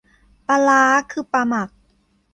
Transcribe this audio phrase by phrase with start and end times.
[0.47, 1.69] ปลาร้า คือปลาหมัก